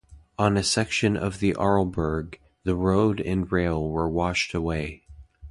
On 0.39 0.57
a 0.57 0.63
section 0.63 1.15
of 1.15 1.37
the 1.39 1.53
Arlberg, 1.53 2.39
the 2.63 2.75
road 2.75 3.19
and 3.21 3.51
rail 3.51 3.87
were 3.87 4.09
washed 4.09 4.55
away. 4.55 5.03